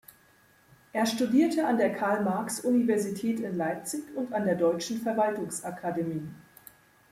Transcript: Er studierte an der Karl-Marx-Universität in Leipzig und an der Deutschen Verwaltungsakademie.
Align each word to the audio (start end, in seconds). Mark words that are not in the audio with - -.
Er 0.93 1.05
studierte 1.05 1.67
an 1.67 1.77
der 1.77 1.93
Karl-Marx-Universität 1.93 3.39
in 3.39 3.55
Leipzig 3.55 4.01
und 4.15 4.33
an 4.33 4.45
der 4.45 4.55
Deutschen 4.55 4.99
Verwaltungsakademie. 4.99 6.27